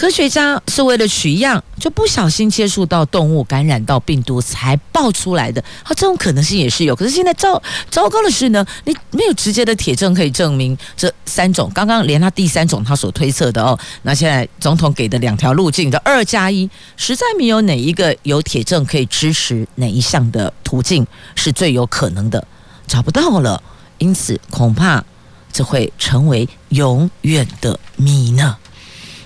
[0.00, 5.62] 科学家是为了取样，就不小心接触到动物，感染到病毒才爆出来的。
[5.82, 6.96] 好，这种可能性也是有。
[6.96, 11.70] 可是现在糟糟糕的是呢，你没有直接的铁证可以证明这三种。
[11.74, 22.42] 刚刚连他第三种他所推测的哦，那现在总统给的两条路径的二加一，实在没有哪一个有铁证可以支持哪一项的途径是最有可能的，
[22.86, 23.62] 找不到了。
[23.98, 25.04] 因此，恐怕
[25.52, 28.56] 这会成为永远的谜呢。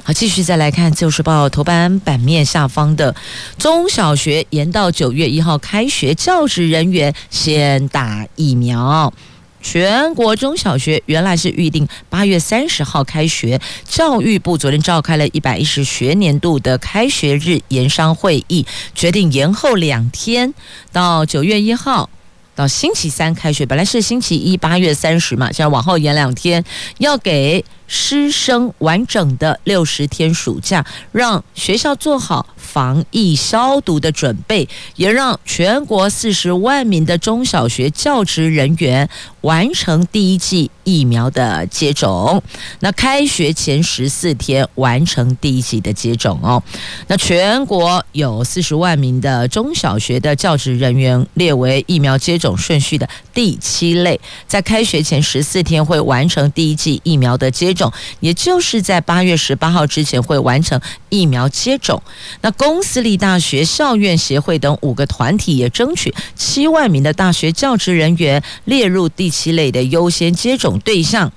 [0.07, 3.17] 好，继续再来看《自由时报》头版版面下方的
[3.57, 9.11] 中小学延到九月一号开学，教职人员先打疫苗。
[9.63, 20.53] 全国中小学原来是预定八月三十号开学，教育部昨天召开了一百一十学年度的开学日延商会议，决定延后两天
[20.93, 22.11] 到九月一号。
[22.57, 26.65] 到星期三开学，本来是星期一八月三十嘛，现在往后延两天，
[26.99, 27.65] 要给
[27.97, 39.09] 师生完整的六十天暑假，让学校做好防疫消毒的准备，也让全国四十万名的中小学教职人员
[39.43, 42.43] 完成第一季疫苗的接种。
[42.81, 46.63] 那开学前十四天完成第一剂的接种哦。
[47.09, 62.03] 那全国有四十万名的中小学的教职人员列为疫苗接种顺序的第七类，在开学前十四天会完成第一剂疫苗的接种，也就是在八月十八号之前会完成疫苗接种。
[62.43, 71.31] 那公私立大学校院协会等五个团体也争取七万名的大学教职人员列入第七类的优先接种对象。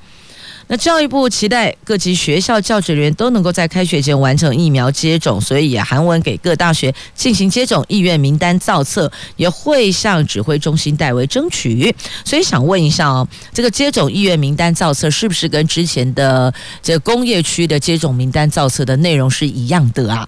[0.69, 11.95] 那教育部期待各级学校教职人员都能够在开学前完成疫苗接种，所以也函文给各大学进行接种意愿名单造册，也会向指挥中心代为争取。
[12.25, 20.27] 所以想问一下哦，这个接种意愿名单造册是不是跟之前的这工业区的接种名单造册的内容是一样的啊？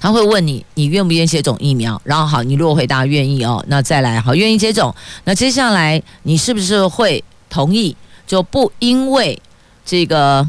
[0.00, 2.00] 他会问你，你愿不愿意接种疫苗？
[2.04, 4.94] 然后好，你如果回答愿意哦，那再来好，愿意接种。
[5.24, 7.94] 那接下来你是不是会同意，
[8.26, 9.40] 就不因为
[9.84, 10.48] 这个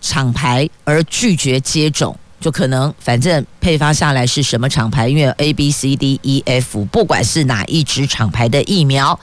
[0.00, 2.18] 厂牌而拒绝接种。
[2.38, 9.18] 就可能，反正配发下来是什么厂牌，因为 A B C D E F，不管是哪一支厂牌的疫苗，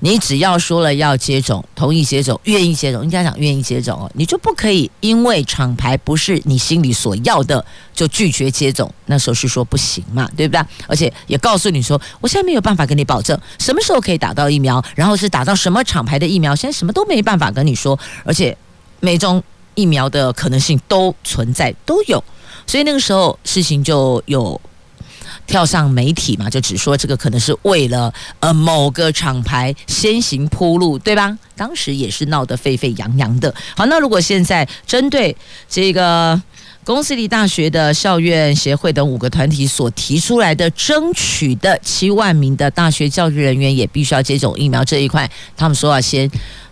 [0.00, 7.64] 你只要说了要接种，同意接种，愿意接种，应该讲愿意接种哦，你就不可以因为厂牌不是你心里所要的
[7.94, 8.92] 就拒绝接种。
[9.06, 10.62] 那时候是说不行嘛，对不对？
[10.86, 18.54] 而且也告诉你说，我现在没有办法跟你保证什么时候可以打到疫苗，然后是打到什么厂牌的疫苗，现在什么都没办法跟你说，而且
[19.00, 19.42] 每种
[19.74, 22.22] 疫苗的可能性都存在，都有。
[22.68, 24.60] 所以那个时候事情就有
[25.46, 31.36] 跳上媒体嘛，就只说这个可能是为了呃某个厂牌先行铺路，对吧？
[31.56, 33.52] 当时也是闹得沸沸扬扬的。
[33.74, 35.34] 好，那如果现在针对
[35.66, 36.40] 这个
[36.84, 46.30] 公私立大学的校院协会等五个团体所提出来的争取的七万名的大学教育人员也必须要接种疫苗这一块，他们说要先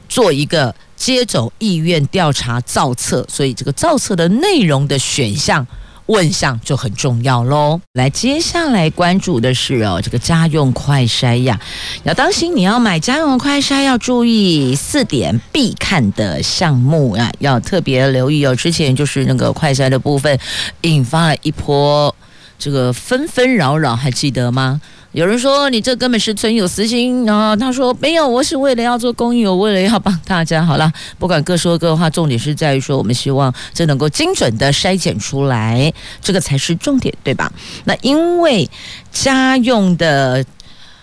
[0.08, 5.66] 做一个接走意愿调查造册，所以这个造册的内容的选项。
[6.06, 7.80] 问项就很重要喽。
[7.94, 11.60] 来，接下来关注的是哦，这个家用快筛呀，
[12.04, 18.54] 要当心，你要买家用快筛要注意四点必看的项目啊，要特别留意哦。
[18.54, 20.38] 之前就是那个快筛的部分，
[20.82, 22.14] 引发了一波
[22.56, 24.80] 这个纷纷扰扰，还记得吗？
[25.16, 27.56] 有人说你这根本是存有私心啊！
[27.56, 30.62] 他说没有，我是为了要做公益，我为了要帮大家。
[30.62, 35.90] 好了，不管各说各话，重点是在于说，我们希望这能够精准的筛检出来，
[36.20, 37.50] 这个才是重点，对吧？
[37.84, 38.68] 那因为
[39.10, 40.44] 家用的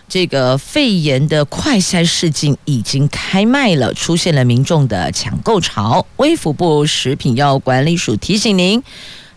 [0.08, 6.06] 这个肺炎的快筛试剂已经开卖了，出现了民众的抢购潮。
[6.18, 8.84] 微服部食品药管理署提醒您，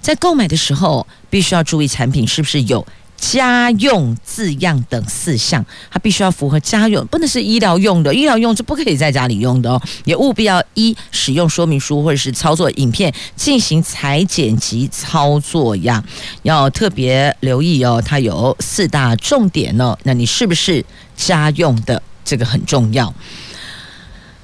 [0.02, 2.86] 在购买的时候必须要注意产品是不是有。
[3.16, 8.14] 家用字样等四项，它必须要符合家用，不能是医疗用的。
[8.14, 9.82] 医疗用是不可以在家里用的哦。
[10.04, 16.02] 也务必要依使用说明书或者是操作影片进行裁剪及操作呀，
[16.42, 18.02] 要特别留意哦。
[18.04, 19.96] 它有四大重点哦。
[20.04, 20.84] 那你是不是
[21.16, 22.02] 家用的？
[22.24, 23.14] 这个很重要。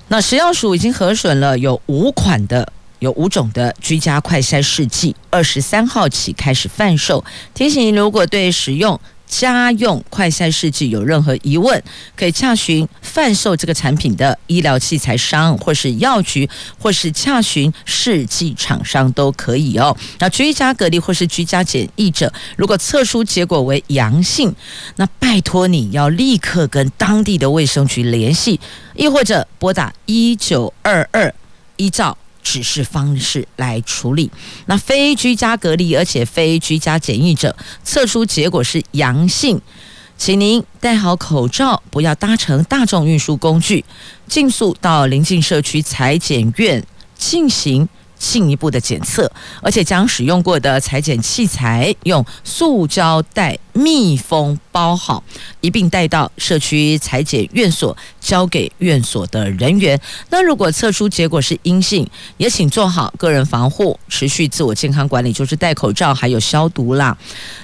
[0.08, 2.72] 那食药署已经核准了有五款的。
[3.02, 7.24] 有五种的居家快筛试剂，二十三号起开始贩售。
[7.52, 11.82] 提醒您，如果对使用家用快筛试剂有任何疑问，
[12.14, 16.48] 可以洽询贩售这个产品的医疗器材商，或是药局，
[16.78, 19.96] 或是洽询试剂厂商都可以哦。
[20.20, 24.54] 那居家隔离或是居家检疫者，如果测出结果为阳性，
[24.94, 28.60] 那拜托你要立刻跟当地的卫生局联系，
[28.94, 31.34] 亦或者拨打一九二二，
[31.78, 32.16] 依照。
[32.42, 34.30] 指示方式来处理。
[34.66, 39.60] 那非居家隔离，而且非居家检疫者，测出结果是阳性，
[40.18, 43.84] 请您戴好口罩，不要搭乘大众运输工具，
[44.26, 46.84] 尽速到邻近社区采检院
[47.16, 47.88] 进行。
[48.22, 49.28] 进一步的检测，
[49.60, 55.22] 而且将使用过的采检器材用塑胶袋密封包好，
[55.60, 60.00] 一并带到社区裁剪院所，交给院所的人员。
[60.30, 62.08] 那如果测出结果是阴性，
[62.38, 67.14] 也请做好个人防护，持续自我健康管理，就是戴口罩还有消毒啦。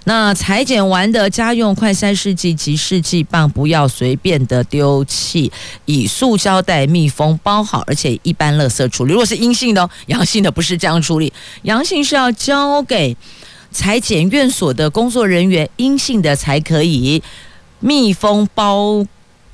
[0.04, 5.50] 那裁剪完的家用快筛试剂及试剂棒不要随便的丢弃，
[5.86, 9.12] 以塑胶袋密封包好，而且一般垃圾处理。
[9.12, 10.52] 如果是阴性的、阳性的。
[10.59, 11.32] 不是这样处理，
[11.62, 13.16] 阳性是要交给
[13.71, 17.23] 采检院所的工作人员，阴性的才可以
[17.81, 19.05] 密封包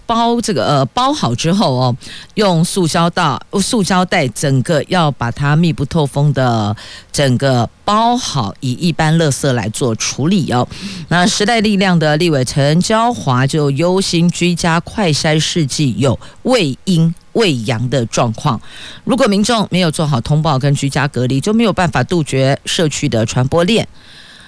[0.07, 1.97] 包这个呃包好之后哦，
[2.35, 6.77] 用塑胶袋塑胶袋整个要把它密不透风的
[7.11, 10.67] 整个包好，以一般垃圾来做处理哦。
[11.09, 17.15] 那时代力量的立委陈椒华就忧心居家快筛试剂有未阴。
[17.35, 18.61] 未阳的状况，
[19.05, 23.87] 如果民众没有做好通报跟居家隔离，就没有办法杜绝社区的传播链。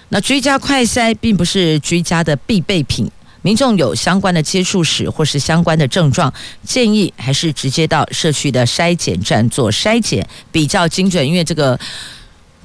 [0.08, 3.10] 那居家快筛并不是居家的必备品，
[3.42, 6.32] 民众有相关的接触史或是相关的症状，
[6.64, 11.78] 建议还是直接到社区的筛检站做筛检，比较精准，因为这个。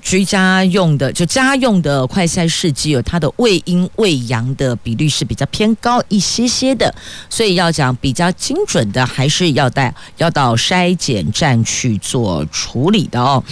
[0.01, 6.93] 居家用的就家用的快筛试剂有它的胃阴胃阳的比率是比较偏高一些些的，
[7.29, 13.43] 所以要讲比较精准的，还是要带要到筛检站去做处理的哦。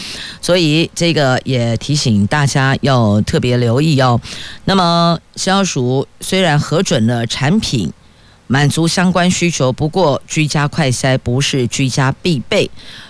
[0.41, 4.19] 所以这个也提醒大家要特别留意哦。
[4.65, 7.93] 那么消暑虽然核准了产品。
[8.51, 12.67] 满足相关需求，不过居家快筛不是居家必备，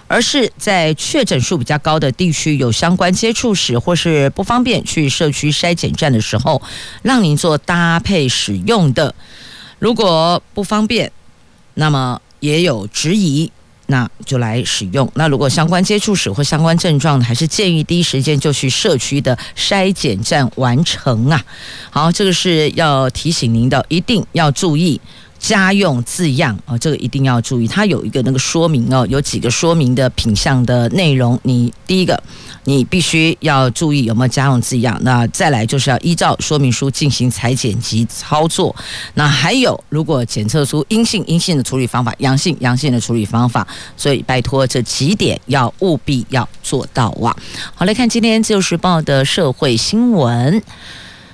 [0.10, 6.62] 而是在确诊数比较高的地区有相关接触史或是不方便去社区筛检站的时候，
[7.04, 9.14] 让您做搭配使用的。
[9.78, 11.10] 如果不方便，
[11.76, 13.50] 那么也有质疑。
[13.92, 15.12] 那就来使用。
[15.16, 21.44] 那如果相关接触史或相关症状，还是建议第一时间就去社区的筛检站完成啊。
[21.90, 25.02] 好，这个是要提醒您的，一定要注意。
[25.40, 31.40] 家用字样哦，这个一定要注意，它有一个那个说明哦，有几个说明的品项的内容。
[31.44, 32.22] 你第一个，
[32.66, 35.00] 你必须要注意有没有家用字样。
[35.02, 38.76] 那再来就是要依照说明书进行裁剪及操作。
[39.14, 43.66] 那还有，如果检测出阴性，阴性的处理方法；阳性，阳性的处理方法。
[43.96, 47.34] 所以拜托这几点要务必要做到哇。
[47.74, 50.62] 好，来看今天自由时报的社会新闻，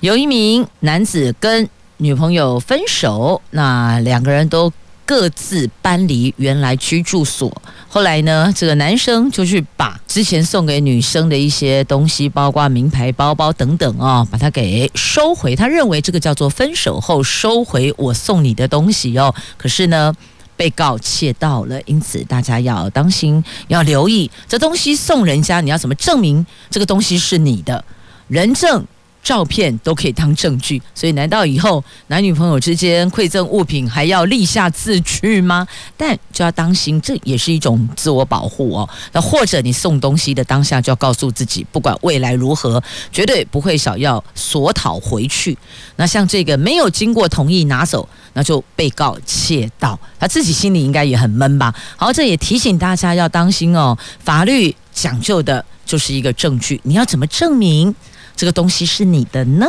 [0.01, 4.71] 有一名男子跟女朋友分手，那两个人都
[5.05, 7.61] 各自搬离原来居住所。
[7.87, 15.55] 后来呢，这个男生就去把之前送给女生的一些东西，包括名牌包包等等啊、哦，把它给收回。
[15.55, 19.33] 他认为这个叫做分手后收回我送你的东西哦。
[19.55, 20.13] 可是呢，
[20.57, 27.85] 被告窃盗了，因此大家要当心，要留意这东西送人家，你要怎么证明这个东西是你的？
[28.27, 28.85] 人证。
[29.25, 35.67] 照片都可以当证据，所以难道以后男女朋友之间馈赠物品还要立下字据吗？
[35.97, 38.87] 但就要当心，这也是一种自我保护哦。
[39.13, 45.57] 那或者你送东西的当下就要告诉自己，不管未来如何，绝对不会想要索讨回去。
[45.95, 51.73] 那像这个没有经过同意拿走，那就被告窃盗，他自己心里应该也很闷吧？
[51.97, 53.97] 好，这也提醒大家要当心哦。
[54.19, 57.95] 法律讲究的就是一个证据，你要怎么证明？
[58.35, 59.65] 这个东西是你的呢？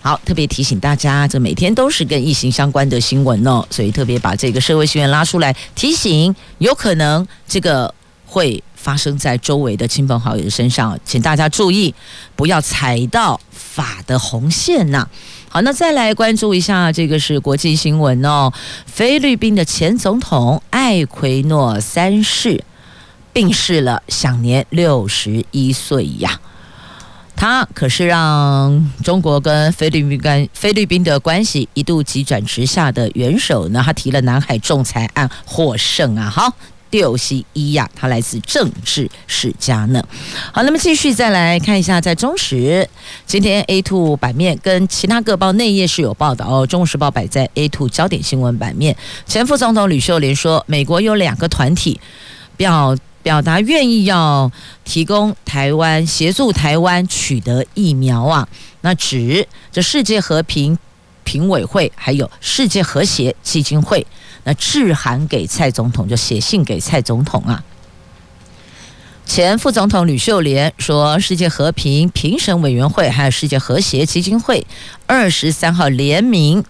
[0.00, 7.94] 好，特别提醒大家，这每天都是跟疫情相关的新闻哦，所以特别把这个社会新闻拉出来提醒，有可能这个
[8.26, 11.94] 会发生在周围的亲朋好友的身上，请大家注意，
[12.34, 15.08] 不要踩到法的红线呐。
[15.48, 18.52] 好，那再来关注一下，这个是国际新闻哦，
[18.86, 22.64] 菲律宾的前总统艾奎诺三世
[23.32, 26.40] 病逝了，享年六十一岁呀。
[27.34, 36.30] 他可是让中国跟菲律宾跟菲律宾的关系一度急转直下的元首呢，他提了南海仲裁案获胜啊！
[36.30, 36.54] 好，
[36.90, 40.00] 六西一呀，他来自政治世家呢。
[40.52, 42.88] 好，那么继续再来看一下，在中时
[43.26, 46.64] 今天 A two 版面跟其他各报内页是有报道哦。
[46.64, 52.00] 中国时报摆在 A two 焦点新闻版面，前副总统吕秀莲说，美国有两个团体
[52.56, 52.96] 表。
[53.22, 54.50] 表达愿意要
[54.84, 58.48] 提供台湾协助台湾取得疫苗啊，
[58.80, 60.76] 那指这世界和平
[61.24, 64.06] 评委会还有世界和谐基金会，
[64.44, 67.62] 那致函给蔡总统，就写信给蔡总统啊。
[69.24, 74.66] 前副总统吕秀莲说，世界和平评审委员会还有世界和谐基金会
[75.06, 76.64] 二十三号联名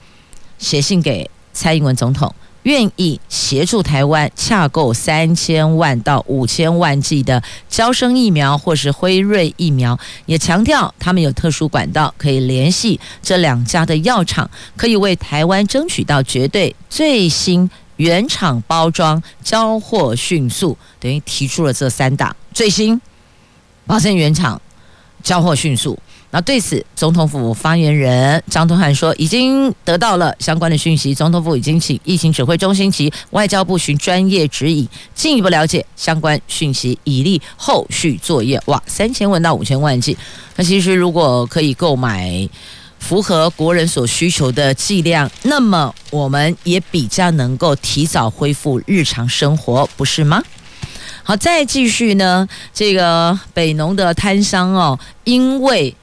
[0.58, 2.34] 写信给蔡英文总统。
[2.62, 23.00] 愿意协助台湾洽购三千万到五千万剂的娇生疫苗或是辉瑞疫苗，也强调他们有特殊管道可以联系这两家的药厂，可以为台湾争取到绝对最新原厂包装、交货迅速，等于提出了这三档最新，
[23.86, 24.60] 保证原厂、
[25.22, 25.98] 交货迅速。
[26.34, 38.58] 那对此，总统府发言人张东汉说，已经得到了相关的讯息，总统府已经请疫情指挥中心及外交部寻专业指引，进一步了解相关讯息，以利后续作业。
[38.64, 40.16] 哇，三千万到五千万剂，
[40.56, 42.48] 那其实如果可以购买
[42.98, 50.42] 符合国人所需求的剂量，那么我们也比较能够提早恢复日常生活，不是吗？
[51.24, 55.94] 好，再继续呢，这个北农的摊商哦，因为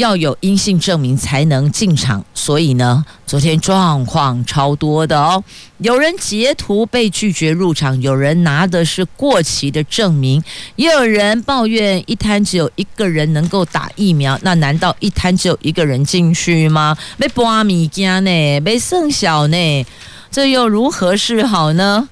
[0.00, 5.44] 要有阴性证明才能进场，所以呢，昨天状况超多的哦。
[5.78, 10.42] 有人截图被拒绝入场，有人拿的是过期的证明，
[10.76, 14.38] 也有人抱怨一摊只有一个人能够打疫苗。
[14.42, 16.96] 那难道一摊只有一个人进去吗？
[17.18, 19.86] 没半米家呢，没剩小呢，
[20.30, 22.08] 这又如何是好呢？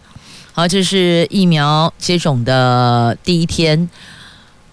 [0.52, 3.88] 好，这是疫苗接种的第一天。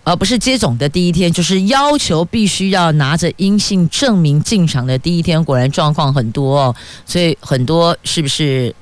[0.05, 6.75] 而不是接种的第一天，就是要求必须要拿着阴性证明进场的第一天，果然状况很多哦，
[7.07, 8.73] 所以很多是不是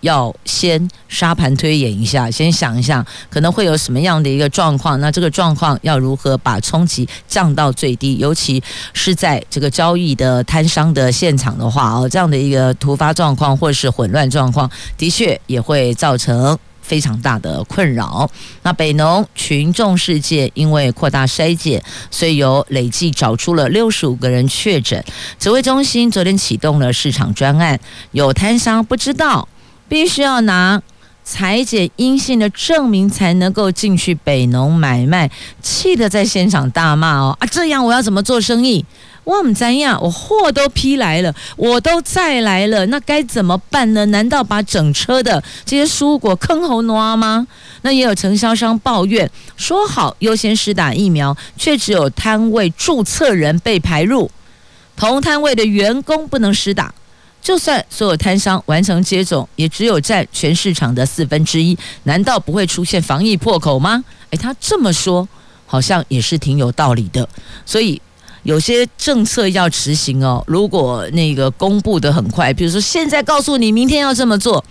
[0.00, 4.98] 要先沙盘推演一下，先想一下可能会有什么样的一个状况？
[4.98, 8.18] 那这个状况要如何把冲击降到最低？
[8.18, 8.60] 尤其
[8.92, 14.68] 是在这个交易的摊商的现场的话哦，这样的一个突发状况或是混乱状况，
[14.98, 16.58] 的确也会造成。
[16.82, 18.30] 非常大的困扰。
[18.62, 25.02] 那北农群众事件因为扩大筛检，所以有累计找出了六十五个人确诊。
[25.38, 27.80] 指挥中心昨天启动了市场专案，
[28.10, 29.48] 有摊商不知道，
[29.88, 30.82] 必须要拿
[31.24, 35.30] 裁检阴性的证明才能够进去北农买卖，
[35.62, 37.46] 气得在现场大骂哦啊！
[37.46, 38.84] 这样我要怎么做生意？
[39.24, 40.00] 我们怎样？
[40.02, 44.04] 我货都批来了，我都再来了，那该怎么办呢？
[44.06, 47.46] 难道把整车的这些蔬果坑喉挪吗？
[47.82, 54.30] 那也有承销商抱怨，说好优先施打疫苗，却只有摊位注册人被排入，
[54.96, 56.92] 同摊位的员工不能施打。
[57.40, 64.04] 就算所有摊商完成接种，也只有占全市场的四分之一，难道不会出现防疫破口吗？
[64.30, 65.28] 诶，他这么说，
[65.66, 67.28] 好像也是挺有道理的。
[67.66, 68.00] 所以
[68.42, 74.64] 有些政策要执行哦，如果那个公布的很快，比如说现在告诉你明天要这么做，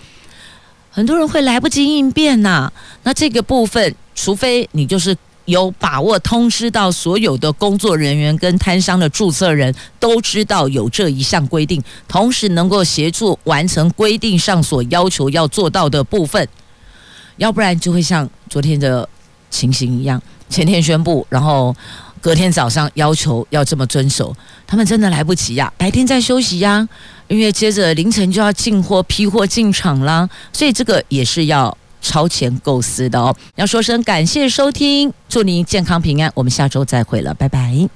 [0.90, 2.72] 很多人会来不及应变呐。
[3.04, 5.16] 那这个部分，除非你就是。
[5.46, 16.48] 有把握通知到所有的工作人员跟摊商的注册人都知道有这一项规定，同时能够协助完成规定上所要求要做到的部分，
[17.38, 19.10] 要不然就会像昨天的
[19.50, 21.76] 情形一样，前天宣布，然后
[22.22, 24.34] 隔天早上要求要这么遵守，
[24.66, 26.88] 他们真的来不及呀，白天在休息呀，
[27.28, 31.78] 因为接着凌晨就要进货批货进场啦，所以这个也是要。
[32.04, 37.92] 超前构思的哦，要说声感谢收听，祝您健康平安，我们下周再会了，拜拜。